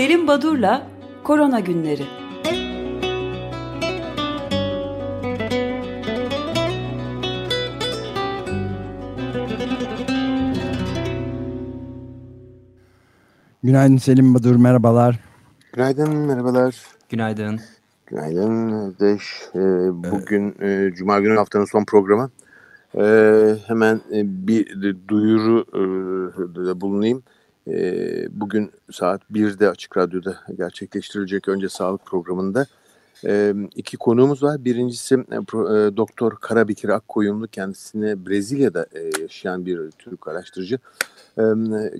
Selim 0.00 0.26
Badur'la 0.26 0.86
Korona 1.24 1.60
Günleri. 1.60 2.02
Günaydın 13.62 13.96
Selim 13.96 14.34
Badur, 14.34 14.56
merhabalar. 14.56 15.20
Günaydın, 15.72 16.16
merhabalar. 16.16 16.76
Günaydın. 17.08 17.60
Günaydın 18.06 18.72
Özdeş. 18.72 19.22
Ee, 19.54 19.58
bugün 20.12 20.56
e, 20.60 20.94
Cuma 20.94 21.20
günü 21.20 21.36
haftanın 21.36 21.64
son 21.64 21.84
programı. 21.84 22.30
Ee, 22.94 23.54
hemen 23.66 24.00
e, 24.12 24.46
bir 24.46 24.96
duyuru 25.08 25.64
e, 26.76 26.80
bulunayım. 26.80 27.18
E, 27.18 27.39
bugün 28.30 28.70
saat 28.92 29.22
1'de 29.32 29.70
Açık 29.70 29.96
Radyo'da 29.96 30.36
gerçekleştirilecek 30.58 31.48
önce 31.48 31.68
sağlık 31.68 32.06
programında 32.06 32.66
e, 33.26 33.54
iki 33.76 33.96
konuğumuz 33.96 34.42
var. 34.42 34.64
Birincisi 34.64 35.14
e, 35.14 35.36
e, 35.36 35.96
Doktor 35.96 36.36
Karabekir 36.36 36.88
Akkoyunlu 36.88 37.48
kendisine 37.48 38.26
Brezilya'da 38.26 38.86
e, 38.92 39.22
yaşayan 39.22 39.66
bir 39.66 39.90
Türk 39.90 40.28
araştırıcı. 40.28 40.78
E, 41.38 41.42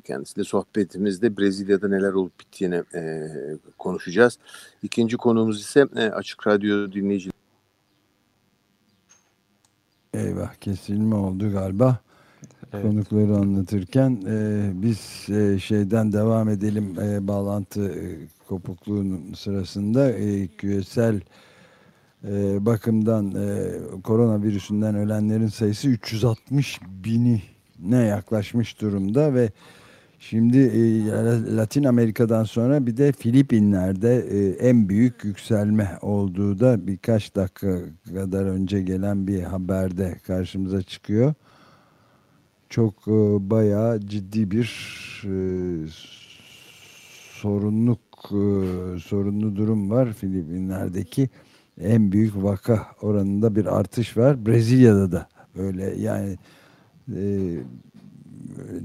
kendisiyle 0.04 0.44
sohbetimizde 0.44 1.36
Brezilya'da 1.36 1.88
neler 1.88 2.12
olup 2.12 2.40
bittiğini 2.40 2.82
konuşacağız. 3.78 4.38
İkinci 4.82 5.16
konuğumuz 5.16 5.60
ise 5.60 5.86
Açık 6.14 6.46
Radyo 6.46 6.92
dinleyici. 6.92 7.30
Eyvah 10.14 10.54
kesilme 10.54 11.14
oldu 11.14 11.52
galiba. 11.52 11.98
Evet. 12.72 12.84
konukları 12.84 13.36
anlatırken 13.36 14.22
e, 14.28 14.70
biz 14.74 15.26
e, 15.28 15.58
şeyden 15.58 16.12
devam 16.12 16.48
edelim 16.48 17.00
e, 17.00 17.28
bağlantı 17.28 17.88
e, 17.88 18.04
kopukluğunun 18.48 19.34
sırasında 19.34 20.10
e, 20.10 20.46
küresel 20.46 21.20
e, 22.24 22.66
bakımdan 22.66 23.34
e, 23.34 23.72
koronavirüsünden 24.02 24.94
ölenlerin 24.94 25.46
sayısı 25.46 25.88
360 25.88 26.80
bini 27.04 27.42
ne 27.78 27.96
yaklaşmış 27.96 28.80
durumda 28.80 29.34
ve 29.34 29.50
şimdi 30.18 30.58
e, 30.58 31.06
Latin 31.56 31.84
Amerika'dan 31.84 32.44
sonra 32.44 32.86
bir 32.86 32.96
de 32.96 33.12
Filipinler'de 33.12 34.16
e, 34.16 34.68
en 34.68 34.88
büyük 34.88 35.24
yükselme 35.24 35.98
olduğu 36.02 36.60
da 36.60 36.86
birkaç 36.86 37.36
dakika 37.36 37.78
kadar 38.14 38.44
önce 38.44 38.82
gelen 38.82 39.26
bir 39.26 39.42
haberde 39.42 40.18
karşımıza 40.26 40.82
çıkıyor 40.82 41.34
çok 42.70 42.94
e, 43.08 43.10
bayağı 43.50 44.00
ciddi 44.00 44.50
bir 44.50 44.66
e, 45.24 45.34
sorunluk 47.32 48.00
e, 48.24 48.44
sorunlu 49.00 49.56
durum 49.56 49.90
var 49.90 50.12
Filipinler'deki 50.12 51.28
en 51.80 52.12
büyük 52.12 52.42
vaka 52.42 52.86
oranında 53.02 53.56
bir 53.56 53.78
artış 53.78 54.16
var. 54.16 54.46
Brezilya'da 54.46 55.12
da 55.12 55.28
böyle 55.56 55.94
yani 56.00 56.36
e, 57.16 57.56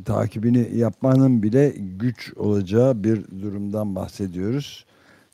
takibini 0.06 0.78
yapmanın 0.78 1.44
bile 1.44 1.74
güç 1.78 2.34
olacağı 2.36 3.04
bir 3.04 3.42
durumdan 3.42 3.96
bahsediyoruz. 3.96 4.86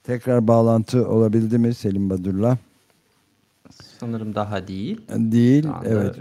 Tekrar 0.04 0.48
bağlantı 0.48 1.10
olabildi 1.10 1.58
mi 1.58 1.74
Selim 1.74 2.10
Badur'la? 2.10 2.58
Sanırım 4.02 4.36
daha 4.36 4.68
değil. 4.68 5.02
Değil. 5.10 5.68
Evet. 5.86 6.16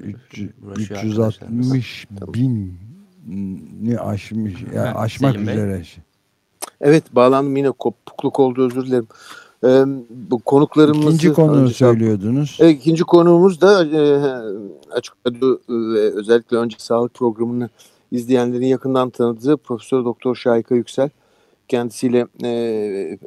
360 0.86 2.06
bin 2.34 2.78
ni 3.82 3.98
aşmış. 3.98 4.54
Yani 4.74 4.88
aşmak 4.88 5.36
üzere. 5.36 5.82
Evet 6.80 7.04
bağlandım 7.14 7.56
yine 7.56 7.70
kopukluk 7.70 8.40
oldu 8.40 8.66
özür 8.66 8.86
dilerim. 8.86 9.06
Ee, 9.64 9.84
bu 10.10 10.38
konuklarımızı... 10.38 11.08
İkinci 11.08 11.32
konuğu 11.32 11.68
söylüyordunuz. 11.68 12.58
E, 12.60 12.70
ikinci 12.70 13.04
konuğumuz 13.04 13.60
da 13.60 13.84
e, 13.84 14.00
Açık 14.90 15.14
Radyo 15.26 15.58
ve 15.68 16.00
özellikle 16.00 16.56
önce 16.56 16.76
sağlık 16.78 17.14
programını 17.14 17.68
izleyenlerin 18.12 18.66
yakından 18.66 19.10
tanıdığı 19.10 19.56
Profesör 19.56 20.04
Doktor 20.04 20.36
Şahika 20.36 20.74
Yüksel. 20.74 21.10
Kendisiyle 21.68 22.26
e, 22.44 23.18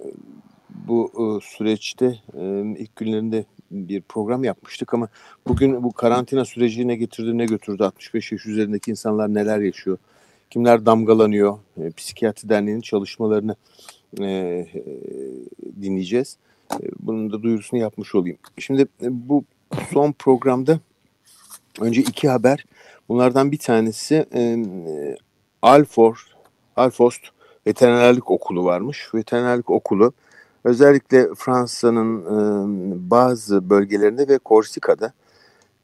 bu 0.88 1.12
e, 1.18 1.24
süreçte 1.58 2.20
e, 2.34 2.62
ilk 2.78 2.96
günlerinde 2.96 3.46
bir 3.74 4.02
program 4.02 4.44
yapmıştık 4.44 4.94
ama 4.94 5.08
bugün 5.48 5.84
bu 5.84 5.92
karantina 5.92 6.46
süreci 6.46 6.88
ne 6.88 6.96
getirdi 6.96 7.38
ne 7.38 7.46
götürdü? 7.46 7.84
65 7.84 8.32
yaş 8.32 8.46
üzerindeki 8.46 8.92
insanlar 8.92 9.34
neler 9.34 9.60
yaşıyor? 9.60 9.98
Kimler 10.50 10.86
damgalanıyor? 10.86 11.58
E, 11.82 11.92
psikiyatri 11.92 12.50
derneğinin 12.50 12.82
çalışmalarını 12.82 13.56
e, 14.20 14.26
e, 14.26 14.68
dinleyeceğiz. 15.82 16.38
E, 16.74 16.86
bunun 17.00 17.32
da 17.32 17.44
duyurusunu 17.44 17.80
yapmış 17.80 18.16
olayım. 18.16 18.38
Şimdi 18.58 18.82
e, 18.82 19.08
bu 19.30 19.44
son 19.94 20.12
programda 20.12 20.80
önce 21.82 22.02
iki 22.02 22.30
haber. 22.30 22.66
Bunlardan 23.10 23.52
bir 23.52 23.58
tanesi 23.58 24.26
e, 24.36 24.66
Alfor 25.62 26.28
Alfost 26.76 27.22
veterinerlik 27.68 28.32
okulu 28.32 28.66
varmış. 28.66 29.10
Veterinerlik 29.14 29.70
okulu 29.70 30.14
özellikle 30.64 31.30
Fransa'nın 31.36 32.22
e, 32.22 33.10
bazı 33.10 33.70
bölgelerinde 33.70 34.28
ve 34.28 34.38
Korsika'da 34.38 35.14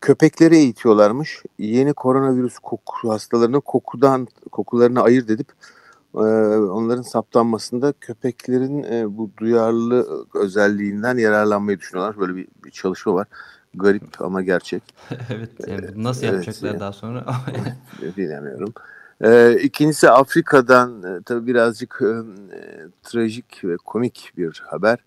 köpekleri 0.01 0.55
eğitiyorlarmış. 0.55 1.43
Yeni 1.59 1.93
koronavirüs 1.93 2.57
koku 2.59 3.09
hastalarını 3.09 3.61
kokudan 3.61 4.27
kokularını 4.51 5.01
ayırt 5.01 5.29
edip 5.29 5.47
e, 6.15 6.17
onların 6.17 7.01
saptanmasında 7.01 7.93
köpeklerin 8.01 8.83
e, 8.83 9.17
bu 9.17 9.29
duyarlı 9.37 10.25
özelliğinden 10.33 11.17
yararlanmayı 11.17 11.79
düşünüyorlar. 11.79 12.19
Böyle 12.19 12.35
bir, 12.35 12.47
bir 12.65 12.71
çalışma 12.71 13.13
var. 13.13 13.27
Garip 13.73 14.21
ama 14.21 14.41
gerçek. 14.41 14.83
evet, 15.29 15.49
yani 15.67 16.03
nasıl 16.03 16.25
yapacaklar 16.25 16.69
evet, 16.69 16.79
daha 16.79 16.93
sonra? 16.93 17.25
bilemiyorum. 18.17 18.73
Ee, 19.23 19.57
ikincisi 19.61 20.09
Afrika'dan 20.09 21.03
e, 21.03 21.23
tabii 21.23 21.47
birazcık 21.47 22.01
e, 22.01 22.13
trajik 23.03 23.63
ve 23.63 23.77
komik 23.77 24.31
bir 24.37 24.63
haber. 24.65 24.99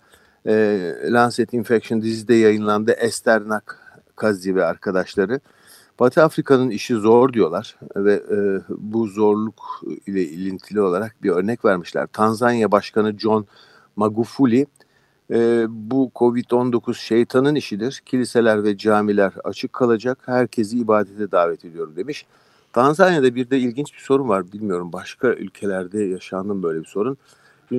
E, 0.46 0.54
Lancet 1.04 1.54
Infection 1.54 2.02
dizide 2.02 2.34
yayınlandı. 2.34 2.92
Esther 2.92 3.42
Nakazi 3.48 4.56
ve 4.56 4.64
arkadaşları. 4.64 5.40
Batı 6.00 6.22
Afrika'nın 6.22 6.70
işi 6.70 6.94
zor 6.94 7.32
diyorlar 7.32 7.76
ve 7.96 8.12
e, 8.14 8.60
bu 8.68 9.06
zorluk 9.06 9.82
ile 10.06 10.22
ilintili 10.22 10.80
olarak 10.80 11.22
bir 11.22 11.30
örnek 11.30 11.64
vermişler. 11.64 12.06
Tanzanya 12.06 12.72
Başkanı 12.72 13.18
John 13.18 13.46
Magufuli 13.96 14.66
e, 15.30 15.66
bu 15.68 16.10
Covid-19 16.14 16.94
şeytanın 16.94 17.54
işidir. 17.54 18.02
Kiliseler 18.06 18.64
ve 18.64 18.76
camiler 18.76 19.32
açık 19.44 19.72
kalacak. 19.72 20.18
Herkesi 20.26 20.78
ibadete 20.78 21.30
davet 21.30 21.64
ediyorum 21.64 21.96
demiş. 21.96 22.26
Tanzanya'da 22.72 23.34
bir 23.34 23.50
de 23.50 23.58
ilginç 23.58 23.94
bir 23.94 23.98
sorun 23.98 24.28
var. 24.28 24.52
Bilmiyorum 24.52 24.92
başka 24.92 25.28
ülkelerde 25.28 26.04
yaşandı 26.04 26.62
böyle 26.62 26.80
bir 26.80 26.86
sorun. 26.86 27.16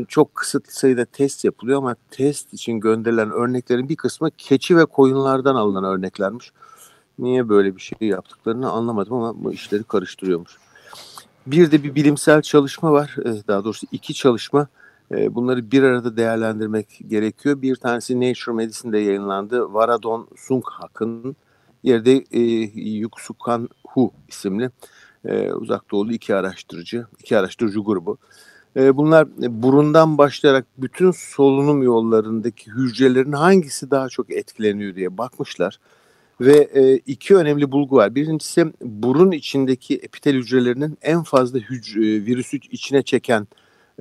Çok 0.08 0.36
kısıtlı 0.36 0.74
sayıda 0.74 1.06
test 1.06 1.46
yapılıyor 1.46 1.78
ama 1.78 1.96
test 2.12 2.54
için 2.54 2.80
gönderilen 2.80 3.32
örneklerin 3.32 3.90
bir 3.90 3.96
kısmı 3.96 4.32
keçi 4.32 4.78
ve 4.78 4.86
koyunlardan 4.86 5.56
alınan 5.56 5.84
örneklermiş. 5.84 6.52
Niye 7.20 7.50
böyle 7.50 7.76
bir 7.76 7.82
şey 7.82 8.08
yaptıklarını 8.08 8.70
anlamadım 8.70 9.14
ama 9.14 9.44
bu 9.44 9.54
işleri 9.54 9.84
karıştırıyormuş. 9.84 10.58
Bir 11.48 11.72
de 11.72 11.84
bir 11.84 11.96
bilimsel 11.96 12.42
çalışma 12.42 12.92
var. 12.92 13.16
Eh, 13.26 13.48
daha 13.48 13.64
doğrusu 13.64 13.88
iki 13.92 14.14
çalışma. 14.14 14.68
Eh, 15.12 15.36
bunları 15.36 15.72
bir 15.72 15.84
arada 15.84 16.18
değerlendirmek 16.18 17.00
gerekiyor. 17.08 17.62
Bir 17.62 17.76
tanesi 17.76 18.22
Nature 18.22 18.56
Medicine'de 18.56 19.00
yayınlandı. 19.00 19.74
Varadon 19.74 20.28
Sunghak'ın 20.38 21.36
yerde 21.84 22.24
e, 22.32 22.40
Yuksukan 23.00 23.70
Hu 23.88 24.12
isimli 24.28 24.70
e, 25.26 25.52
uzak 25.52 25.92
doğulu 25.92 26.14
iki 26.14 26.36
araştırıcı, 26.36 27.06
iki 27.20 27.38
araştırıcı 27.38 27.80
grubu. 27.80 28.18
E, 28.76 28.98
bunlar 28.98 29.28
burundan 29.38 30.18
başlayarak 30.18 30.66
bütün 30.78 31.12
solunum 31.12 31.84
yollarındaki 31.84 32.72
hücrelerin 32.72 33.32
hangisi 33.32 33.92
daha 33.92 34.10
çok 34.10 34.32
etkileniyor 34.32 34.96
diye 34.96 35.18
bakmışlar. 35.18 35.80
Ve 36.42 36.70
e, 36.74 36.96
iki 36.96 37.36
önemli 37.36 37.72
bulgu 37.72 37.96
var. 37.96 38.16
Birincisi 38.16 38.74
burun 38.82 39.32
içindeki 39.32 39.96
epitel 39.96 40.36
hücrelerinin 40.36 40.98
en 41.02 41.24
fazla 41.24 41.60
hücre, 41.60 42.02
virüsü 42.02 42.58
içine 42.58 43.02
çeken 43.02 43.48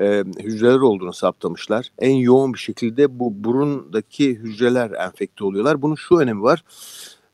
e, 0.01 0.25
hücreler 0.39 0.79
olduğunu 0.79 1.12
saptamışlar. 1.12 1.89
En 1.99 2.15
yoğun 2.15 2.55
bir 2.55 2.59
şekilde 2.59 3.19
bu 3.19 3.45
burundaki 3.45 4.35
hücreler 4.35 4.91
enfekte 4.91 5.45
oluyorlar. 5.45 5.83
Bunun 5.83 5.95
şu 5.95 6.17
önemi 6.17 6.43
var. 6.43 6.65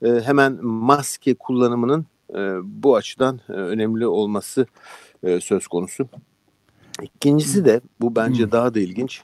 E, 0.02 0.08
hemen 0.08 0.64
maske 0.64 1.34
kullanımının 1.34 2.06
e, 2.34 2.38
bu 2.62 2.96
açıdan 2.96 3.40
e, 3.48 3.52
önemli 3.52 4.06
olması 4.06 4.66
e, 5.22 5.40
söz 5.40 5.66
konusu. 5.66 6.08
İkincisi 7.02 7.64
de 7.64 7.80
bu 8.00 8.16
bence 8.16 8.44
hmm. 8.44 8.52
daha 8.52 8.74
da 8.74 8.80
ilginç. 8.80 9.22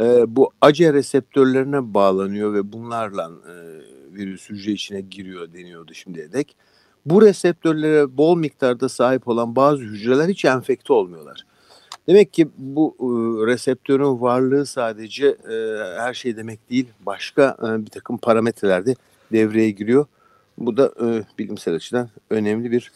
E, 0.00 0.36
bu 0.36 0.50
ACE 0.60 0.92
reseptörlerine 0.92 1.94
bağlanıyor 1.94 2.54
ve 2.54 2.72
bunlarla 2.72 3.30
e, 3.48 3.54
virüs 4.14 4.50
hücre 4.50 4.72
içine 4.72 5.00
giriyor 5.00 5.52
deniyordu 5.52 5.94
şimdiye 5.94 6.32
dek. 6.32 6.56
Bu 7.06 7.22
reseptörlere 7.22 8.16
bol 8.16 8.36
miktarda 8.36 8.88
sahip 8.88 9.28
olan 9.28 9.56
bazı 9.56 9.82
hücreler 9.82 10.28
hiç 10.28 10.44
enfekte 10.44 10.92
olmuyorlar. 10.92 11.46
Demek 12.08 12.32
ki 12.32 12.48
bu 12.58 12.96
e, 13.00 13.06
reseptörün 13.46 14.20
varlığı 14.20 14.66
sadece 14.66 15.26
e, 15.26 15.54
her 15.98 16.14
şey 16.14 16.36
demek 16.36 16.70
değil. 16.70 16.88
Başka 17.06 17.56
e, 17.62 17.84
bir 17.86 17.90
takım 17.90 18.18
parametrelerde 18.18 18.94
devreye 19.32 19.70
giriyor. 19.70 20.06
Bu 20.58 20.76
da 20.76 20.92
e, 21.00 21.22
bilimsel 21.38 21.74
açıdan 21.74 22.08
önemli 22.30 22.70
bir 22.70 22.92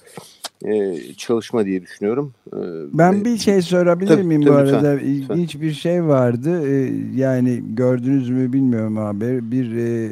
e, 0.65 0.97
çalışma 1.17 1.67
diye 1.67 1.83
düşünüyorum. 1.83 2.35
E, 2.53 2.59
ben 2.93 3.25
bir 3.25 3.39
şey 3.39 3.63
sorabilir 3.63 4.09
tabii, 4.09 4.23
miyim 4.23 4.43
tabii, 4.43 4.53
bu 4.53 4.57
arada? 4.57 4.91
Lütfen, 4.91 5.07
İlginç 5.07 5.55
lütfen. 5.55 5.61
bir 5.61 5.73
şey 5.73 6.05
vardı. 6.05 6.69
E, 6.69 6.93
yani 7.15 7.63
gördünüz 7.69 8.31
mü 8.31 8.53
bilmiyorum 8.53 8.97
haber. 8.97 9.51
Bir 9.51 9.77
e, 9.77 10.11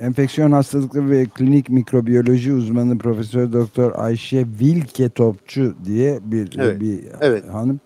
enfeksiyon 0.00 0.52
hastalıkları 0.52 1.10
ve 1.10 1.26
klinik 1.26 1.70
mikrobiyoloji 1.70 2.52
uzmanı 2.52 2.98
Profesör 2.98 3.52
Doktor 3.52 3.92
Ayşe 3.94 4.46
Vilke 4.60 5.08
Topçu 5.08 5.74
diye 5.84 6.18
bir 6.22 6.58
evet, 6.58 6.80
bir 6.80 7.00
evet. 7.20 7.48
hanım 7.48 7.80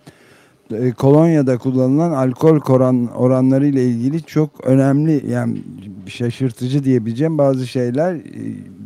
e, 0.72 0.92
kolonyada 0.92 1.58
kullanılan 1.58 2.10
alkol 2.10 2.60
oran, 2.68 3.06
oranları 3.16 3.66
ile 3.66 3.84
ilgili 3.84 4.22
çok 4.22 4.50
önemli 4.62 5.30
yani 5.30 5.58
şaşırtıcı 6.06 6.84
diyebileceğim 6.84 7.38
bazı 7.38 7.66
şeyler 7.66 8.16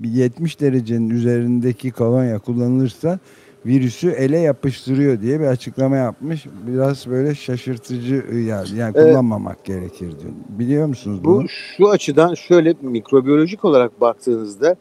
70 0.05 0.57
e, 0.57 0.61
derecenin 0.61 1.11
üzerindeki 1.11 1.91
kolonya 1.91 2.39
kullanılırsa 2.39 3.19
virüsü 3.67 4.11
ele 4.11 4.39
yapıştırıyor 4.39 5.21
diye 5.21 5.41
bir 5.41 5.47
açıklama 5.47 5.97
yapmış. 5.97 6.47
Biraz 6.67 7.07
böyle 7.07 7.35
şaşırtıcı 7.35 8.25
yani, 8.33 8.69
yani 8.79 8.93
kullanmamak 8.93 9.59
ee, 9.65 9.73
gerekir 9.73 10.11
diyor. 10.11 10.33
Biliyor 10.49 10.87
musunuz 10.87 11.25
bunu? 11.25 11.43
Bu 11.43 11.49
şu 11.49 11.89
açıdan 11.89 12.35
şöyle 12.35 12.75
mikrobiyolojik 12.83 13.65
olarak 13.65 14.01
baktığınızda 14.01 14.77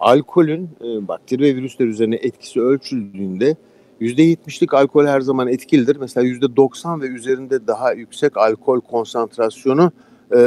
alkolün 0.00 0.70
e, 0.80 1.08
bakteri 1.08 1.42
ve 1.42 1.56
virüsler 1.56 1.86
üzerine 1.86 2.16
etkisi 2.16 2.60
ölçüldüğünde 2.60 3.56
%70'lik 4.00 4.74
alkol 4.74 5.06
her 5.06 5.20
zaman 5.20 5.48
etkilidir. 5.48 5.96
Mesela 5.96 6.26
%90 6.26 7.02
ve 7.02 7.06
üzerinde 7.06 7.66
daha 7.66 7.92
yüksek 7.92 8.36
alkol 8.36 8.80
konsantrasyonu 8.80 9.92
e, 10.36 10.38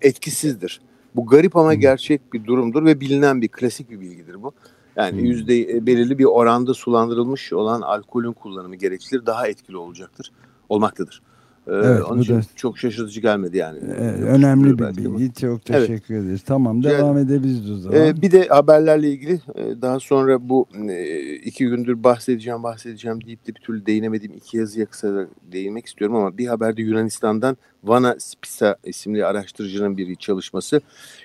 etkisizdir. 0.00 0.80
Bu 1.16 1.26
garip 1.26 1.56
ama 1.56 1.74
gerçek 1.74 2.32
bir 2.32 2.44
durumdur 2.44 2.84
ve 2.84 3.00
bilinen 3.00 3.42
bir 3.42 3.48
klasik 3.48 3.90
bir 3.90 4.00
bilgidir 4.00 4.42
bu. 4.42 4.52
Yani 4.96 5.22
yüzde 5.22 5.60
e, 5.60 5.86
belirli 5.86 6.18
bir 6.18 6.24
oranda 6.24 6.74
sulandırılmış 6.74 7.52
olan 7.52 7.80
alkolün 7.80 8.32
kullanımı 8.32 8.76
gereksilir 8.76 9.26
daha 9.26 9.48
etkili 9.48 9.76
olacaktır, 9.76 10.32
olmaktadır. 10.68 11.22
Ee, 11.68 11.72
evet, 11.74 12.02
onun 12.02 12.22
için 12.22 12.36
da, 12.36 12.42
çok 12.56 12.78
şaşırtıcı 12.78 13.20
gelmedi 13.20 13.56
yani. 13.56 13.78
E, 13.78 14.02
önemli 14.22 14.78
bir 14.78 14.96
bilgi. 14.96 15.34
Çok 15.34 15.64
teşekkür 15.64 16.14
evet. 16.14 16.24
ederiz. 16.24 16.42
Tamam 16.46 16.82
devam 16.82 17.18
yani, 17.18 17.26
edebiliriz 17.26 17.70
o 17.70 17.76
zaman. 17.76 18.00
E, 18.00 18.22
bir 18.22 18.30
de 18.30 18.48
haberlerle 18.48 19.10
ilgili 19.10 19.40
e, 19.54 19.82
daha 19.82 20.00
sonra 20.00 20.48
bu 20.48 20.66
e, 20.88 21.34
iki 21.34 21.66
gündür 21.66 22.04
bahsedeceğim 22.04 22.62
bahsedeceğim 22.62 23.24
deyip 23.24 23.46
de 23.46 23.54
bir 23.54 23.60
türlü 23.60 23.86
değinemediğim 23.86 24.34
iki 24.34 24.56
yazıya 24.56 24.86
kısa 24.86 25.26
değinmek 25.52 25.86
istiyorum 25.86 26.16
ama 26.16 26.38
bir 26.38 26.46
haberde 26.46 26.82
Yunanistan'dan 26.82 27.56
Vana 27.84 28.16
Spisa 28.18 28.76
isimli 28.84 29.24
araştırıcının 29.24 29.96
bir 29.96 30.14
çalışması. 30.14 30.80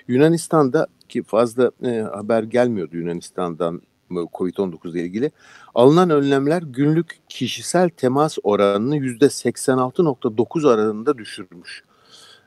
Yunanistan'da 0.08 0.86
ki 1.08 1.22
fazla 1.22 1.70
e, 1.84 2.00
haber 2.00 2.42
gelmiyordu 2.42 2.96
Yunanistan'dan 2.96 3.82
COVID-19 4.10 4.90
ile 4.90 5.02
ilgili. 5.02 5.30
Alınan 5.74 6.10
önlemler 6.10 6.62
günlük 6.62 7.18
kişisel 7.28 7.88
temas 7.88 8.38
oranını 8.42 8.96
%86.9 8.96 10.70
aralığında 10.70 11.18
düşürmüş. 11.18 11.82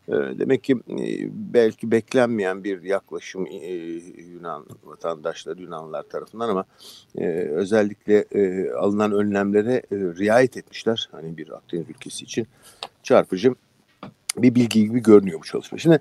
Ee, 0.08 0.14
demek 0.14 0.64
ki 0.64 0.74
e, 0.90 1.06
belki 1.54 1.92
beklenmeyen 1.92 2.64
bir 2.64 2.84
yaklaşım 2.84 3.48
e, 3.48 3.74
Yunan 4.22 4.66
vatandaşları, 4.84 5.62
Yunanlılar 5.62 6.04
tarafından 6.04 6.50
ama 6.50 6.66
e, 7.18 7.26
özellikle 7.30 8.26
alınan 8.78 9.12
önlemlere 9.12 9.82
riayet 9.92 10.58
etmişler. 10.58 11.10
Hani 11.12 11.38
bir 11.38 11.50
Akdeniz 11.50 11.90
ülkesi 11.90 12.24
için 12.24 12.48
çarpıcı 13.04 13.56
bir 14.38 14.56
bilgi 14.56 14.86
gibi 14.86 15.00
görünüyor 15.00 15.40
bu 15.40 15.44
çalışma. 15.44 15.78
Şimdi 15.78 16.00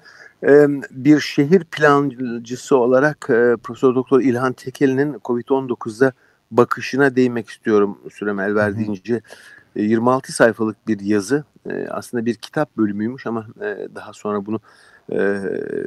bir 0.91 1.21
şehir 1.21 1.65
plancısı 1.65 2.77
olarak 2.77 3.19
Profesör 3.63 3.95
Doktor 3.95 4.21
İlhan 4.21 4.53
Tekeli'nin 4.53 5.15
COVID-19'da 5.15 6.13
bakışına 6.51 7.17
değinmek 7.17 7.49
istiyorum 7.49 7.99
sürem 8.13 8.41
el 8.41 8.55
verdiğince. 8.55 9.21
26 9.77 10.33
sayfalık 10.33 10.89
bir 10.89 11.01
yazı 11.01 11.45
aslında 11.91 12.27
bir 12.27 12.35
kitap 12.35 12.77
bölümüymüş 12.77 13.27
ama 13.27 13.47
daha 13.95 14.13
sonra 14.13 14.47
bunu 14.47 14.61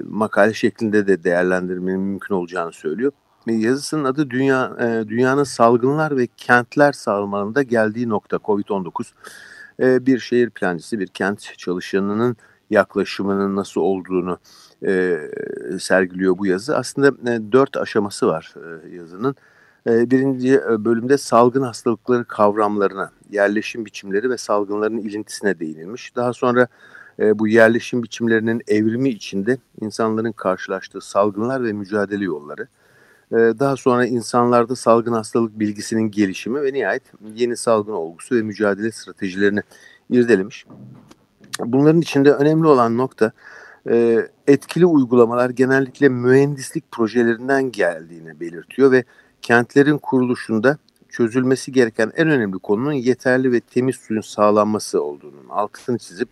makale 0.10 0.54
şeklinde 0.54 1.07
de 1.07 1.24
değerlendirmenin 1.24 2.00
mümkün 2.00 2.36
olacağını 2.36 2.72
söylüyor. 2.72 3.12
Yazısının 3.48 4.04
adı 4.04 4.30
Dünya 4.30 4.78
Dünyanın 5.07 5.44
Salgınlar 5.44 6.18
ve 6.18 6.28
Kentler 6.38 6.92
Sağlamanında 6.92 7.63
Geldiği 7.63 8.10
Nokta 8.10 8.38
COVID-19. 8.38 9.12
Bir 9.80 10.20
şehir 10.20 10.50
plancısı, 10.50 11.00
bir 11.00 11.08
kent 11.08 11.54
çalışanının 11.58 12.38
yaklaşımının 12.70 13.56
nasıl 13.56 13.81
olduğunu 13.81 14.40
e, 14.86 15.20
sergiliyor 15.80 16.38
bu 16.38 16.46
yazı. 16.46 16.78
Aslında 16.78 17.31
e, 17.31 17.52
dört 17.52 17.78
aşaması 17.78 18.28
var 18.28 18.54
e, 18.56 18.96
yazının. 18.96 19.36
E, 19.88 20.12
birinci 20.12 20.54
e, 20.54 20.86
bölümde 20.86 21.18
salgın 21.18 21.62
hastalıkları 21.62 22.26
kavramlarına, 22.26 23.12
yerleşim 23.31 23.86
biçimleri 23.86 24.30
ve 24.30 24.38
salgınların 24.38 24.98
ilintisine 24.98 25.60
değinilmiş. 25.60 26.16
Daha 26.16 26.34
sonra 26.34 26.68
e, 27.20 27.40
bu 27.40 27.48
yerleşim 27.48 28.04
biçimlerinin 28.04 28.62
evrimi 28.68 29.10
içinde 29.10 29.58
insanların 29.82 30.32
karşılaştığı 30.32 31.02
salgınlar 31.02 31.64
ve 31.64 31.74
mücadele 31.74 32.24
yolları. 32.24 32.68
E, 33.31 33.36
daha 33.36 33.76
sonra 33.76 34.06
insanlarda 34.06 34.76
salgın 34.76 35.14
hastalık 35.14 35.60
bilgisinin 35.60 36.12
gelişimi 36.12 36.62
ve 36.62 36.74
nihayet 36.74 37.04
yeni 37.36 37.58
salgın 37.58 37.94
olgusu 37.94 38.36
ve 38.36 38.42
mücadele 38.42 38.92
stratejilerini 38.92 39.62
irdelemiş. 40.10 40.66
Bunların 41.60 42.02
içinde 42.02 42.31
önemli 42.34 42.68
olan 42.68 42.98
nokta 42.98 43.31
e, 43.90 44.28
etkili 44.48 44.86
uygulamalar 44.86 45.50
genellikle 45.50 46.10
mühendislik 46.10 46.92
projelerinden 46.92 47.72
geldiğini 47.72 48.40
belirtiyor 48.40 48.92
ve 48.92 49.04
kentlerin 49.42 49.98
kuruluşunda 49.98 50.78
çözülmesi 51.10 51.72
gereken 51.72 52.12
en 52.16 52.30
önemli 52.30 52.60
konunun 52.60 52.92
yeterli 52.92 53.52
ve 53.52 53.60
temiz 53.60 53.96
suyun 53.96 54.22
sağlanması 54.22 55.04
olduğunun 55.04 55.50
altını 55.50 55.98
çizip 55.98 56.32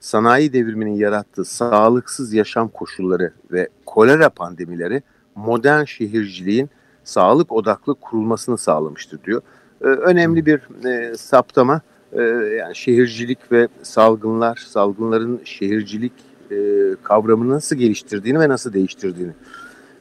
sanayi 0.00 0.52
devriminin 0.52 0.94
yarattığı 0.94 1.44
sağlıksız 1.44 2.32
yaşam 2.32 2.68
koşulları 2.68 3.32
ve 3.52 3.68
kolera 3.86 4.30
pandemileri 4.30 5.02
modern 5.38 5.84
şehirciliğin 5.84 6.70
sağlık 7.04 7.52
odaklı 7.52 7.94
kurulmasını 7.94 8.58
sağlamıştır 8.58 9.24
diyor. 9.24 9.42
Ee, 9.80 9.84
önemli 9.84 10.46
bir 10.46 10.86
e, 10.86 11.16
saptama 11.16 11.80
e, 12.12 12.22
yani 12.58 12.76
şehircilik 12.76 13.52
ve 13.52 13.68
salgınlar, 13.82 14.56
salgınların 14.56 15.40
şehircilik 15.44 16.12
e, 16.50 16.56
kavramını 17.02 17.50
nasıl 17.54 17.76
geliştirdiğini 17.76 18.40
ve 18.40 18.48
nasıl 18.48 18.72
değiştirdiğini 18.72 19.32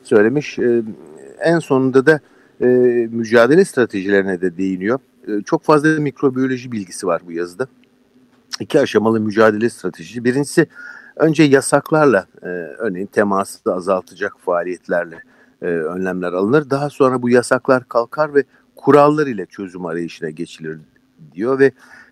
söylemiş. 0.03 0.59
E, 0.59 0.83
en 1.39 1.59
sonunda 1.59 2.05
da 2.05 2.19
e, 2.61 2.65
mücadele 3.11 3.65
stratejilerine 3.65 4.41
de 4.41 4.57
değiniyor. 4.57 4.99
E, 5.27 5.41
çok 5.41 5.63
fazla 5.63 5.89
mikrobiyoloji 5.89 6.71
bilgisi 6.71 7.07
var 7.07 7.21
bu 7.27 7.31
yazıda. 7.31 7.67
İki 8.59 8.79
aşamalı 8.79 9.19
mücadele 9.19 9.69
stratejisi. 9.69 10.23
Birincisi 10.23 10.67
önce 11.15 11.43
yasaklarla, 11.43 12.25
e, 12.43 12.47
örneğin 12.77 13.07
teması 13.07 13.73
azaltacak 13.73 14.33
faaliyetlerle 14.39 15.21
e, 15.61 15.65
önlemler 15.65 16.33
alınır. 16.33 16.69
Daha 16.69 16.89
sonra 16.89 17.21
bu 17.21 17.29
yasaklar 17.29 17.87
kalkar 17.87 18.35
ve 18.35 18.43
kurallar 18.75 19.27
ile 19.27 19.45
çözüm 19.45 19.85
arayışına 19.85 20.29
geçilir 20.29 20.79
diyor 21.33 21.59
ve 21.59 21.71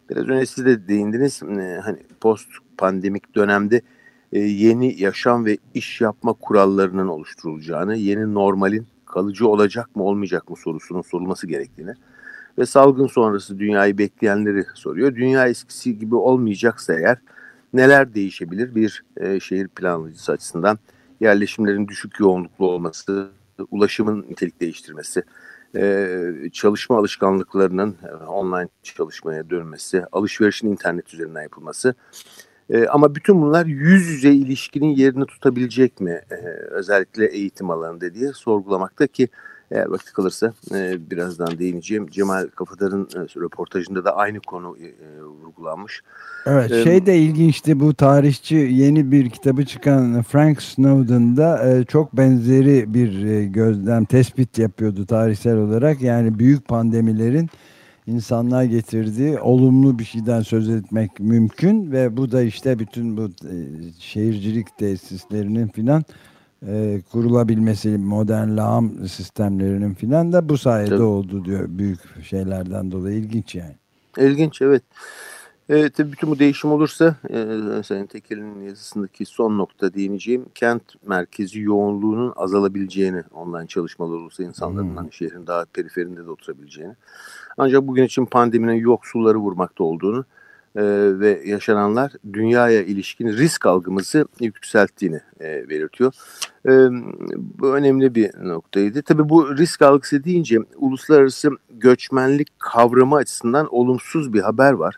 biraz 0.09 0.27
önce 0.27 0.45
siz 0.45 0.65
de 0.65 0.87
değindiniz 0.87 1.43
e, 1.43 1.79
hani 1.83 1.97
post 2.21 2.47
pandemik 2.77 3.35
dönemde 3.35 3.81
e, 4.33 4.39
yeni 4.39 5.01
yaşam 5.01 5.45
ve 5.45 5.57
iş 5.73 6.01
yapma 6.01 6.33
kurallarının 6.33 7.07
oluşturulacağını, 7.07 7.95
yeni 7.95 8.33
normalin 8.33 8.87
kalıcı 9.05 9.47
olacak 9.47 9.95
mı 9.95 10.03
olmayacak 10.03 10.49
mı 10.49 10.55
sorusunun 10.55 11.01
sorulması 11.01 11.47
gerektiğini 11.47 11.93
ve 12.57 12.65
salgın 12.65 13.07
sonrası 13.07 13.59
dünyayı 13.59 13.97
bekleyenleri 13.97 14.65
soruyor. 14.73 15.15
Dünya 15.15 15.47
eskisi 15.47 15.99
gibi 15.99 16.15
olmayacaksa 16.15 16.93
eğer 16.93 17.17
neler 17.73 18.13
değişebilir 18.13 18.75
bir 18.75 19.03
e, 19.17 19.39
şehir 19.39 19.67
planlayıcısı 19.67 20.31
açısından? 20.31 20.79
Yerleşimlerin 21.19 21.87
düşük 21.87 22.19
yoğunluklu 22.19 22.71
olması, 22.71 23.29
ulaşımın 23.71 24.25
nitelik 24.29 24.61
değiştirmesi, 24.61 25.23
e, 25.75 26.49
çalışma 26.53 26.97
alışkanlıklarının 26.97 27.95
e, 28.09 28.25
online 28.25 28.67
çalışmaya 28.83 29.49
dönmesi, 29.49 30.03
alışverişin 30.11 30.67
internet 30.67 31.13
üzerinden 31.13 31.41
yapılması. 31.41 31.95
E, 32.69 32.87
ama 32.87 33.15
bütün 33.15 33.41
bunlar 33.41 33.65
yüz 33.65 34.07
yüze 34.07 34.31
ilişkinin 34.31 34.95
yerini 34.95 35.25
tutabilecek 35.25 36.01
mi 36.01 36.21
özellikle 36.69 37.25
eğitim 37.25 37.69
alanında 37.69 38.13
diye 38.13 38.33
sorgulamakta 38.33 39.07
ki 39.07 39.27
eğer 39.71 39.85
vakit 39.85 40.13
kalırsa 40.13 40.53
e, 40.73 41.09
birazdan 41.11 41.59
değineceğim. 41.59 42.07
Cemal 42.07 42.47
Kafadar'ın 42.47 43.03
e, 43.03 43.19
röportajında 43.39 44.05
da 44.05 44.15
aynı 44.15 44.39
konu 44.39 44.77
e, 44.77 44.85
e, 44.85 45.23
vurgulanmış. 45.23 46.01
Evet 46.45 46.71
ee, 46.71 46.83
şey 46.83 47.05
de 47.05 47.17
ilginçti 47.17 47.79
bu 47.79 47.93
tarihçi 47.93 48.55
yeni 48.55 49.11
bir 49.11 49.29
kitabı 49.29 49.65
çıkan 49.65 50.23
Frank 50.23 50.61
Snowden'da 50.61 51.69
e, 51.69 51.83
çok 51.83 52.17
benzeri 52.17 52.93
bir 52.93 53.25
e, 53.25 53.45
gözlem 53.45 54.05
tespit 54.05 54.57
yapıyordu 54.57 55.05
tarihsel 55.05 55.57
olarak. 55.57 56.01
Yani 56.01 56.39
büyük 56.39 56.67
pandemilerin 56.67 57.49
insanlığa 58.07 58.65
getirdiği 58.65 59.39
olumlu 59.39 59.99
bir 59.99 60.03
şeyden 60.03 60.41
söz 60.41 60.69
etmek 60.69 61.19
mümkün 61.19 61.91
ve 61.91 62.17
bu 62.17 62.31
da 62.31 62.41
işte 62.41 62.79
bütün 62.79 63.17
bu 63.17 63.23
e, 63.25 63.55
şehircilik 63.99 64.77
tesislerinin 64.77 65.67
filan 65.67 66.03
e, 66.67 67.01
kurulabilmesi 67.11 67.97
modern 67.97 68.57
lağım 68.57 69.07
sistemlerinin 69.07 69.93
filan 69.93 70.33
da 70.33 70.49
bu 70.49 70.57
sayede 70.57 70.89
Tabii. 70.89 71.03
oldu 71.03 71.45
diyor 71.45 71.65
büyük 71.69 71.99
şeylerden 72.23 72.91
dolayı 72.91 73.17
ilginç 73.17 73.55
yani. 73.55 73.75
İlginç 74.17 74.61
evet. 74.61 74.83
E, 75.69 75.89
tabii 75.89 76.11
bütün 76.11 76.29
bu 76.29 76.39
değişim 76.39 76.71
olursa 76.71 77.15
e, 77.29 77.83
Sayın 77.83 78.05
Tekel'in 78.05 78.61
yazısındaki 78.61 79.25
son 79.25 79.57
nokta 79.57 79.93
diyeceğim 79.93 80.45
kent 80.55 80.83
merkezi 81.07 81.59
yoğunluğunun 81.59 82.33
azalabileceğini 82.35 83.23
online 83.33 83.67
çalışmalar 83.67 84.15
olursa 84.15 84.43
insanların 84.43 84.89
hmm. 84.89 84.95
hani 84.95 85.13
şehrin 85.13 85.47
daha 85.47 85.65
periferinde 85.65 86.25
de 86.25 86.29
oturabileceğini. 86.29 86.95
Ancak 87.57 87.87
bugün 87.87 88.03
için 88.03 88.25
pandeminin 88.25 88.73
yoksulları 88.73 89.37
vurmakta 89.37 89.83
olduğunu 89.83 90.25
e, 90.75 90.83
ve 91.19 91.41
yaşananlar 91.45 92.11
dünyaya 92.33 92.83
ilişkin 92.83 93.27
risk 93.27 93.65
algımızı 93.65 94.25
yükselttiğini 94.39 95.19
e, 95.41 95.69
belirtiyor. 95.69 96.13
E, 96.65 96.71
bu 97.37 97.75
önemli 97.75 98.15
bir 98.15 98.31
noktaydı. 98.47 99.01
Tabii 99.01 99.29
bu 99.29 99.57
risk 99.57 99.81
algısı 99.81 100.23
deyince 100.23 100.59
uluslararası 100.75 101.49
göçmenlik 101.69 102.59
kavramı 102.59 103.15
açısından 103.15 103.75
olumsuz 103.75 104.33
bir 104.33 104.41
haber 104.41 104.73
var. 104.73 104.95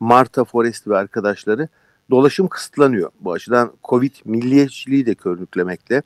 Marta 0.00 0.44
Forest 0.44 0.88
ve 0.88 0.96
arkadaşları 0.96 1.68
dolaşım 2.10 2.48
kısıtlanıyor. 2.48 3.10
Bu 3.20 3.32
açıdan 3.32 3.72
Covid 3.84 4.14
milliyetçiliği 4.24 5.06
de 5.06 5.14
körüklemekte. 5.14 6.02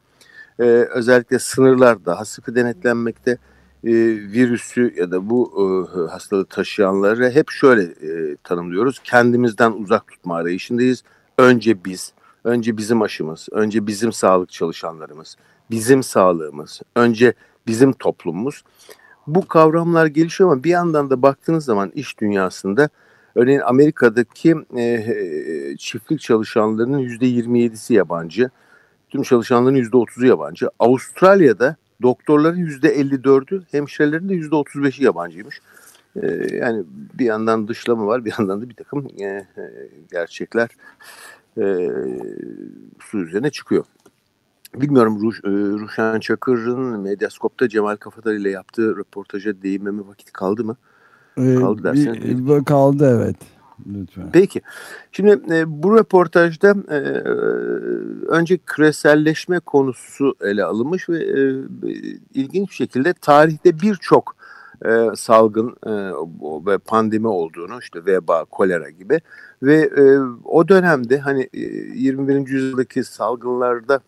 Ee, 0.58 0.64
özellikle 0.94 1.38
sınırlar 1.38 2.04
daha 2.04 2.24
sıkı 2.24 2.54
denetlenmekte. 2.54 3.38
Ee, 3.84 3.90
virüsü 4.32 4.94
ya 4.96 5.10
da 5.10 5.30
bu 5.30 5.52
e, 5.56 6.10
hastalığı 6.10 6.44
taşıyanları 6.44 7.30
hep 7.30 7.50
şöyle 7.50 7.82
e, 7.82 8.36
tanımlıyoruz. 8.44 8.98
Kendimizden 9.04 9.72
uzak 9.72 10.08
tutma 10.08 10.36
arayışındayız. 10.36 11.02
Önce 11.38 11.84
biz, 11.84 12.12
önce 12.44 12.76
bizim 12.76 13.02
aşımız, 13.02 13.48
önce 13.52 13.86
bizim 13.86 14.12
sağlık 14.12 14.50
çalışanlarımız, 14.50 15.36
bizim 15.70 16.02
sağlığımız, 16.02 16.80
önce 16.96 17.34
bizim 17.66 17.92
toplumumuz. 17.92 18.62
Bu 19.26 19.48
kavramlar 19.48 20.06
gelişiyor 20.06 20.52
ama 20.52 20.64
bir 20.64 20.70
yandan 20.70 21.10
da 21.10 21.22
baktığınız 21.22 21.64
zaman 21.64 21.90
iş 21.94 22.20
dünyasında 22.20 22.88
Örneğin 23.34 23.60
Amerika'daki 23.60 24.54
e, 24.76 25.76
çiftlik 25.78 26.20
çalışanlarının 26.20 26.98
%27'si 26.98 27.94
yabancı. 27.94 28.50
Tüm 29.10 29.22
çalışanların 29.22 29.76
%30'u 29.76 30.26
yabancı. 30.26 30.68
Avustralya'da 30.78 31.76
doktorların 32.02 32.66
%54'ü, 32.66 33.62
hemşirelerin 33.70 34.28
de 34.28 34.34
%35'i 34.34 35.04
yabancıymış. 35.04 35.60
E, 36.22 36.56
yani 36.56 36.84
bir 37.18 37.24
yandan 37.24 37.68
dışlama 37.68 38.06
var, 38.06 38.24
bir 38.24 38.34
yandan 38.38 38.62
da 38.62 38.68
bir 38.68 38.74
takım 38.74 39.06
e, 39.20 39.46
gerçekler 40.10 40.68
e, 41.58 41.90
su 43.00 43.18
üzerine 43.18 43.50
çıkıyor. 43.50 43.84
Bilmiyorum 44.74 45.20
Ruş, 45.20 45.40
e, 45.44 45.48
Ruşen 45.50 46.20
Çakır'ın 46.20 47.00
Medyaskop'ta 47.00 47.68
Cemal 47.68 47.96
Kafadar 47.96 48.34
ile 48.34 48.50
yaptığı 48.50 48.96
röportaja 48.96 49.62
değinmeme 49.62 50.06
vakit 50.06 50.32
kaldı 50.32 50.64
mı? 50.64 50.76
Ee, 51.36 51.54
kaldı 51.54 51.82
derseniz. 51.82 52.46
Bir, 52.46 52.64
kaldı 52.64 53.18
evet. 53.18 53.36
Lütfen. 53.86 54.30
Peki. 54.32 54.60
Şimdi 55.12 55.54
e, 55.54 55.82
bu 55.82 55.98
röportajda 55.98 56.74
e, 56.90 56.98
önce 58.28 58.58
küreselleşme 58.58 59.60
konusu 59.60 60.34
ele 60.40 60.64
alınmış 60.64 61.08
ve 61.08 61.18
e, 61.18 61.62
ilginç 62.34 62.70
bir 62.70 62.74
şekilde 62.74 63.12
tarihte 63.12 63.80
birçok 63.80 64.36
e, 64.84 65.06
salgın 65.16 65.76
e, 65.86 65.92
ve 66.66 66.78
pandemi 66.78 67.28
olduğunu 67.28 67.78
işte 67.80 68.06
veba, 68.06 68.44
kolera 68.44 68.90
gibi 68.90 69.20
ve 69.62 69.74
e, 69.74 70.18
o 70.44 70.68
dönemde 70.68 71.18
hani 71.18 71.48
e, 71.54 71.60
21. 71.60 72.48
yüzyıldaki 72.48 73.04
salgınlarda 73.04 74.00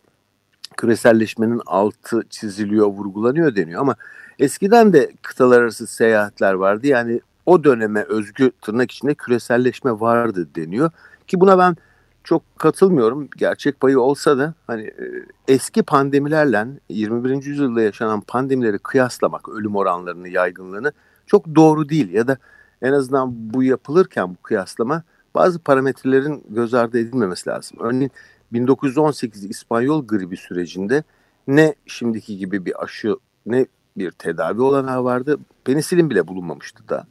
küreselleşmenin 0.76 1.60
altı 1.66 2.22
çiziliyor, 2.30 2.86
vurgulanıyor 2.86 3.56
deniyor 3.56 3.80
ama 3.80 3.96
Eskiden 4.38 4.92
de 4.92 5.12
kıtalar 5.22 5.60
arası 5.60 5.86
seyahatler 5.86 6.54
vardı. 6.54 6.86
Yani 6.86 7.20
o 7.46 7.64
döneme 7.64 8.02
özgü 8.02 8.50
tırnak 8.62 8.90
içinde 8.90 9.14
küreselleşme 9.14 9.90
vardı 9.90 10.48
deniyor. 10.56 10.90
Ki 11.26 11.40
buna 11.40 11.58
ben 11.58 11.76
çok 12.24 12.58
katılmıyorum. 12.58 13.28
Gerçek 13.36 13.80
payı 13.80 14.00
olsa 14.00 14.38
da 14.38 14.54
hani 14.66 14.82
e, 14.82 15.26
eski 15.48 15.82
pandemilerle 15.82 16.66
21. 16.88 17.44
yüzyılda 17.44 17.82
yaşanan 17.82 18.20
pandemileri 18.20 18.78
kıyaslamak, 18.78 19.48
ölüm 19.48 19.76
oranlarını, 19.76 20.28
yaygınlığını 20.28 20.92
çok 21.26 21.54
doğru 21.54 21.88
değil. 21.88 22.12
Ya 22.12 22.28
da 22.28 22.38
en 22.82 22.92
azından 22.92 23.54
bu 23.54 23.62
yapılırken 23.62 24.30
bu 24.30 24.42
kıyaslama 24.42 25.02
bazı 25.34 25.58
parametrelerin 25.58 26.44
göz 26.48 26.74
ardı 26.74 26.98
edilmemesi 26.98 27.50
lazım. 27.50 27.78
Örneğin 27.80 28.10
1918 28.52 29.44
İspanyol 29.44 30.06
gribi 30.06 30.36
sürecinde 30.36 31.02
ne 31.46 31.74
şimdiki 31.86 32.38
gibi 32.38 32.66
bir 32.66 32.84
aşı 32.84 33.16
ne 33.46 33.66
bir 33.96 34.10
tedavi 34.10 34.60
olanağı 34.60 35.04
vardı. 35.04 35.38
Penisilin 35.64 36.10
bile 36.10 36.28
bulunmamıştı 36.28 36.88
da. 36.88 37.06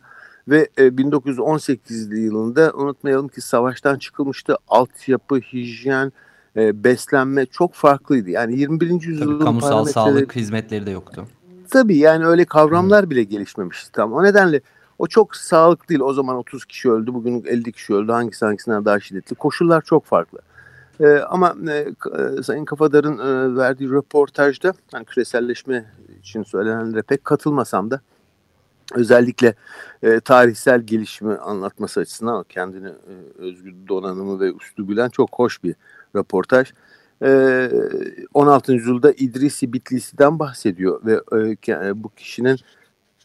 Ve 0.48 0.70
e, 0.78 0.98
1918 0.98 2.12
yılında 2.12 2.72
unutmayalım 2.74 3.28
ki 3.28 3.42
savaştan 3.42 3.98
çıkılmıştı. 3.98 4.58
Altyapı, 4.68 5.36
hijyen, 5.36 6.12
e, 6.56 6.84
beslenme 6.84 7.46
çok 7.46 7.74
farklıydı. 7.74 8.30
Yani 8.30 8.60
21. 8.60 9.08
yüzyılın 9.08 9.40
kamusal 9.40 9.86
sağlık 9.86 10.36
hizmetleri 10.36 10.86
de 10.86 10.92
yoktu. 10.92 11.28
Tabii 11.70 11.98
yani 11.98 12.26
öyle 12.26 12.46
kavramlar 12.46 13.10
bile 13.10 13.24
gelişmemişti 13.24 13.92
tam. 13.92 14.14
O 14.14 14.24
nedenle 14.24 14.62
o 15.00 15.08
çok 15.08 15.36
sağlıklı 15.36 15.88
değil. 15.88 16.00
O 16.00 16.14
zaman 16.14 16.36
30 16.36 16.66
kişi 16.66 16.92
öldü, 16.92 17.14
bugün 17.14 17.44
50 17.48 17.72
kişi 17.72 17.94
öldü. 17.94 18.12
Hangisi 18.12 18.46
hangisinden 18.46 18.86
daha 18.86 19.00
şiddetli? 19.00 19.36
Koşullar 19.36 19.82
çok 19.82 20.06
farklı. 20.06 20.40
E, 21.00 21.08
ama 21.08 21.56
e, 21.70 21.72
e, 21.78 22.44
Sayın 22.44 22.66
Kafadar'ın 22.66 23.18
e, 23.18 23.58
verdiği 23.58 23.90
röportajda 23.90 24.74
hani 24.92 25.06
küreselleşme 25.06 25.86
için 26.20 26.44
söylenenlere 26.44 27.02
pek 27.02 27.26
katılmasam 27.26 27.92
da 27.92 28.02
özellikle 28.94 29.54
e, 30.04 30.20
tarihsel 30.20 30.82
gelişimi 30.82 31.36
anlatması 31.36 32.00
açısından 32.00 32.46
kendini 32.50 32.88
e, 32.88 33.14
özgü 33.38 33.76
donanımı 33.88 34.40
ve 34.40 34.54
üslubuyla 34.62 35.10
çok 35.10 35.30
hoş 35.34 35.64
bir 35.64 35.76
röportaj. 36.16 36.74
E, 37.24 37.70
16. 38.34 38.74
yüzyılda 38.74 39.12
İdrisi 39.12 39.74
Bitlisi'den 39.74 40.40
bahsediyor 40.40 41.02
ve 41.06 41.22
e, 41.68 41.88
e, 41.88 42.04
bu 42.04 42.10
kişinin 42.10 42.60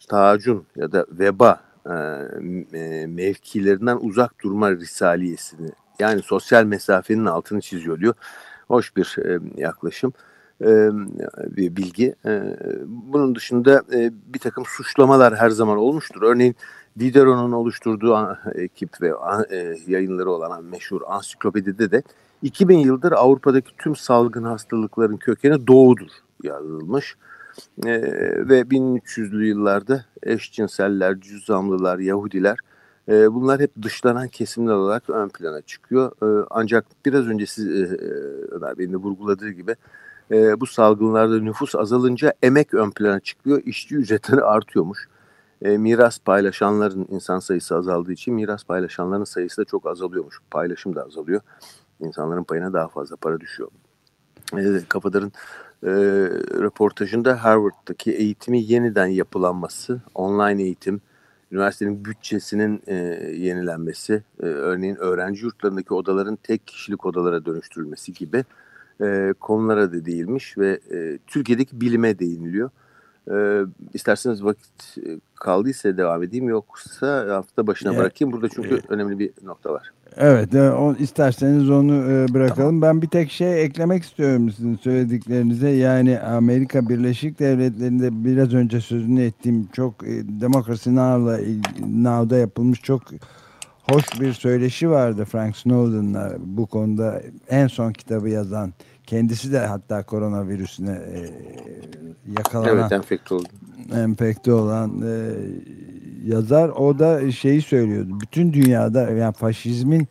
tacun 0.09 0.67
ya 0.77 0.93
da 0.93 1.07
veba 1.11 1.61
e, 1.87 1.93
e, 2.79 3.07
mevkilerinden 3.07 3.99
uzak 4.01 4.43
durma 4.43 4.71
risaliyesini 4.71 5.71
yani 5.99 6.23
sosyal 6.23 6.65
mesafenin 6.65 7.27
altını 7.27 7.61
çiziyor 7.61 8.01
diyor. 8.01 8.15
Hoş 8.69 8.97
bir 8.97 9.17
e, 9.25 9.39
yaklaşım 9.57 10.13
bir 10.61 11.77
bilgi. 11.77 12.15
E, 12.27 12.57
bunun 12.87 13.35
dışında 13.35 13.83
e, 13.93 14.13
bir 14.35 14.39
takım 14.39 14.65
suçlamalar 14.67 15.37
her 15.37 15.51
zaman 15.51 15.79
olmuştur. 15.79 16.23
Örneğin 16.23 16.57
Diderot'un 16.99 17.53
oluşturduğu 17.53 18.37
ekip 18.55 19.03
ve 19.03 19.13
e, 19.51 19.77
yayınları 19.87 20.31
olan 20.31 20.65
meşhur 20.65 21.01
ansiklopedide 21.07 21.91
de 21.91 22.03
2000 22.43 22.79
yıldır 22.79 23.13
Avrupa'daki 23.13 23.77
tüm 23.79 23.97
salgın 23.97 24.45
hastalıkların 24.45 25.17
kökeni 25.17 25.67
doğudur 25.67 26.11
yazılmış. 26.43 27.17
E, 27.85 28.03
ve 28.49 28.61
1300'lü 28.61 29.45
yıllarda 29.45 30.05
eşcinseller, 30.23 31.21
cüzzamlılar, 31.21 31.99
Yahudiler 31.99 32.59
e, 33.09 33.35
bunlar 33.35 33.61
hep 33.61 33.71
dışlanan 33.83 34.29
kesimler 34.29 34.73
olarak 34.73 35.11
ön 35.11 35.29
plana 35.29 35.61
çıkıyor. 35.63 36.13
E, 36.23 36.47
ancak 36.51 36.85
biraz 37.07 37.27
önce 37.27 37.47
siz 37.47 37.67
e, 37.67 37.97
Ömer 38.51 38.79
Bey'in 38.79 38.93
de 38.93 38.97
vurguladığı 38.97 39.51
gibi 39.51 39.77
e, 40.31 40.61
bu 40.61 40.67
salgınlarda 40.67 41.41
nüfus 41.41 41.75
azalınca 41.75 42.33
emek 42.43 42.75
ön 42.75 42.91
plana 42.91 43.21
çıkıyor. 43.21 43.63
İşçi 43.65 43.97
ücretleri 43.97 44.43
artıyormuş. 44.45 45.09
E, 45.63 45.79
miras 45.79 46.19
paylaşanların 46.19 47.07
insan 47.11 47.39
sayısı 47.39 47.77
azaldığı 47.77 48.13
için 48.13 48.35
miras 48.35 48.65
paylaşanların 48.65 49.25
sayısı 49.25 49.61
da 49.61 49.65
çok 49.65 49.87
azalıyormuş. 49.87 50.41
Paylaşım 50.51 50.95
da 50.95 51.05
azalıyor. 51.05 51.41
İnsanların 52.01 52.45
payına 52.45 52.73
daha 52.73 52.89
fazla 52.89 53.17
para 53.17 53.41
düşüyor. 53.41 53.71
E, 54.57 54.81
Kafadar'ın 54.89 55.33
e, 55.83 55.91
röportajında 56.61 57.45
Harvard'daki 57.45 58.13
eğitimi 58.13 58.63
yeniden 58.63 59.07
yapılanması, 59.07 60.01
online 60.15 60.63
eğitim, 60.63 61.01
üniversitenin 61.53 62.05
bütçesinin 62.05 62.83
e, 62.87 62.95
yenilenmesi, 63.37 64.23
e, 64.43 64.47
örneğin 64.47 64.97
öğrenci 64.97 65.45
yurtlarındaki 65.45 65.95
odaların 65.95 66.37
tek 66.37 66.67
kişilik 66.67 67.07
odalara 67.07 67.45
dönüştürülmesi 67.45 68.13
gibi 68.13 68.45
e, 69.03 69.35
konulara 69.41 69.93
da 69.93 70.05
değilmiş 70.05 70.59
ve 70.59 70.81
e, 70.93 71.19
Türkiye'deki 71.27 71.81
bilime 71.81 72.19
değiniliyor. 72.19 72.71
E, 73.31 73.67
isterseniz 73.95 74.45
vakit 74.45 74.99
e, 74.99 75.21
kaldıysa 75.35 75.97
devam 75.97 76.23
edeyim 76.23 76.49
yoksa 76.49 77.35
hafta 77.37 77.67
başına 77.67 77.97
bırakayım. 77.97 78.33
Burada 78.33 78.49
çünkü 78.49 78.75
e, 78.75 78.81
önemli 78.89 79.19
bir 79.19 79.31
nokta 79.43 79.73
var. 79.73 79.93
Evet, 80.17 80.55
e, 80.55 80.71
o, 80.71 80.95
isterseniz 80.95 81.71
onu 81.71 81.95
e, 81.95 82.35
bırakalım. 82.35 82.81
Tamam. 82.81 82.83
Ben 82.83 83.03
bir 83.03 83.09
tek 83.09 83.31
şey 83.31 83.65
eklemek 83.65 84.03
istiyorum 84.03 84.51
sizin 84.51 84.77
söylediklerinize. 84.77 85.69
Yani 85.69 86.21
Amerika 86.21 86.89
Birleşik 86.89 87.39
Devletleri'nde 87.39 88.25
biraz 88.25 88.55
önce 88.55 88.81
sözünü 88.81 89.23
ettiğim 89.23 89.69
çok 89.73 89.95
e, 90.05 90.41
Demokrasi 90.41 90.97
Now'la 90.97 91.39
Now'da 91.89 92.37
yapılmış 92.37 92.83
çok 92.83 93.03
hoş 93.91 94.21
bir 94.21 94.33
söyleşi 94.33 94.91
vardı 94.91 95.25
Frank 95.25 95.57
Snowden'la 95.57 96.37
bu 96.41 96.67
konuda 96.67 97.23
en 97.49 97.67
son 97.67 97.93
kitabı 97.93 98.29
yazan 98.29 98.73
kendisi 99.07 99.53
de 99.53 99.59
hatta 99.59 100.03
koronavirüsüne 100.03 100.91
e, 100.91 101.31
yakalanan 102.39 102.79
evet, 102.79 102.93
enfekte 102.93 103.35
oldu. 103.35 103.49
Enfekte 103.95 104.53
olan 104.53 105.03
e, 105.03 105.33
yazar 106.25 106.69
o 106.69 106.99
da 106.99 107.33
şeyi 107.33 107.63
söylüyordu. 107.63 108.21
Bütün 108.21 108.53
dünyada 108.53 109.11
yani 109.11 109.33
faşizmin 109.33 110.09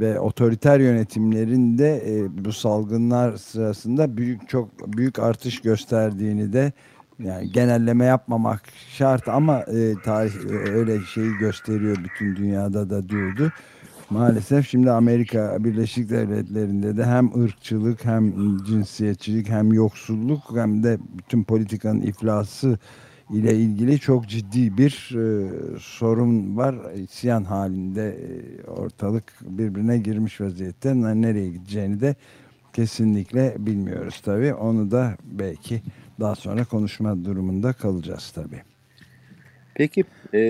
ve 0.00 0.20
otoriter 0.20 0.80
yönetimlerin 0.80 1.78
de 1.78 2.02
e, 2.06 2.44
bu 2.44 2.52
salgınlar 2.52 3.36
sırasında 3.36 4.16
büyük 4.16 4.48
çok 4.48 4.96
büyük 4.96 5.18
artış 5.18 5.60
gösterdiğini 5.60 6.52
de 6.52 6.72
yani 7.24 7.52
genelleme 7.52 8.04
yapmamak 8.04 8.62
şart 8.88 9.28
ama 9.28 9.58
e, 9.58 9.94
tarih 10.04 10.32
öyle 10.74 11.00
şeyi 11.00 11.32
gösteriyor 11.38 11.96
bütün 12.04 12.36
dünyada 12.36 12.90
da 12.90 13.08
diyordu. 13.08 13.52
Maalesef 14.10 14.68
şimdi 14.68 14.90
Amerika 14.90 15.64
Birleşik 15.64 16.10
Devletleri'nde 16.10 16.96
de 16.96 17.04
hem 17.04 17.42
ırkçılık 17.42 18.04
hem 18.04 18.32
cinsiyetçilik 18.64 19.48
hem 19.48 19.72
yoksulluk 19.72 20.42
hem 20.54 20.82
de 20.82 20.98
bütün 21.18 21.44
politikanın 21.44 22.00
iflası 22.00 22.78
ile 23.30 23.54
ilgili 23.54 23.98
çok 23.98 24.28
ciddi 24.28 24.78
bir 24.78 25.16
e, 25.16 25.48
sorun 25.78 26.56
var. 26.56 26.74
İsyan 26.94 27.44
halinde 27.44 28.08
e, 28.08 28.70
ortalık 28.70 29.24
birbirine 29.42 29.98
girmiş 29.98 30.40
vaziyette. 30.40 30.94
Nereye 31.00 31.50
gideceğini 31.50 32.00
de 32.00 32.14
kesinlikle 32.72 33.54
bilmiyoruz 33.58 34.20
tabii. 34.24 34.54
Onu 34.54 34.90
da 34.90 35.16
belki 35.24 35.82
daha 36.20 36.34
sonra 36.34 36.64
konuşma 36.64 37.24
durumunda 37.24 37.72
kalacağız 37.72 38.30
tabii. 38.34 38.62
Peki 39.74 40.04
e, 40.34 40.40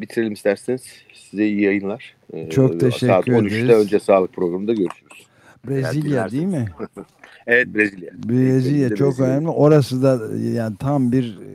bitirelim 0.00 0.32
isterseniz. 0.32 0.82
Size 1.14 1.46
iyi 1.46 1.60
yayınlar. 1.60 2.16
E, 2.32 2.50
Çok 2.50 2.80
teşekkür 2.80 3.06
Saat 3.06 3.28
13'te 3.28 3.56
ederiz. 3.56 3.84
önce 3.84 4.00
sağlık 4.00 4.32
programında 4.32 4.72
görüşürüz. 4.72 5.26
Brezilya 5.68 6.30
değil 6.30 6.44
mi? 6.44 6.66
evet 7.46 7.66
Brezilya. 7.74 8.10
Brezilya 8.28 8.88
çok 8.88 9.08
Brezilya. 9.08 9.28
önemli. 9.28 9.48
Orası 9.48 10.02
da 10.02 10.36
yani 10.38 10.76
tam 10.76 11.12
bir 11.12 11.24
e, 11.24 11.50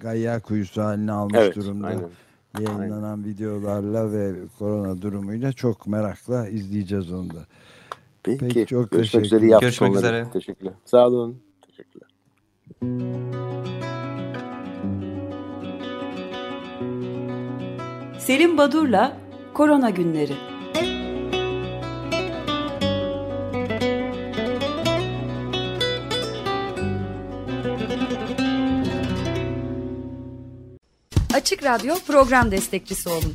gayya 0.00 0.40
kuyusu 0.40 0.82
haline 0.82 1.12
almış 1.12 1.38
evet, 1.38 1.56
durumda. 1.56 1.86
Aynen. 1.86 2.08
Yayınlanan 2.60 3.02
aynen. 3.02 3.24
videolarla 3.24 4.12
ve 4.12 4.32
korona 4.58 5.02
durumuyla 5.02 5.52
çok 5.52 5.86
merakla 5.86 6.48
izleyeceğiz 6.48 7.12
onu 7.12 7.30
da. 7.30 7.46
Peki, 8.22 8.38
Peki 8.38 8.66
çok 8.66 8.90
görüşmek 8.90 9.24
üzere. 9.24 9.46
Görüşmek 9.60 9.96
üzere. 9.96 10.26
Teşekkürler. 10.32 10.72
Sağ 10.84 11.08
olun. 11.08 11.36
Selim 18.18 18.58
Badur'la 18.58 19.16
Korona 19.54 19.90
Günleri 19.90 20.34
Açık 31.34 31.64
Radyo 31.64 31.94
program 32.06 32.50
destekçisi 32.50 33.08
olun. 33.08 33.34